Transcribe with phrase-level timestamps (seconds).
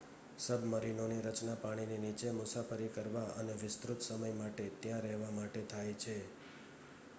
[0.39, 6.15] સબ્મરીનોની રચના પાણીની નીચે મુસાફરી કરવા અને વિસ્તૃત સમય માટે ત્યાં રહેવા માટે થાય છે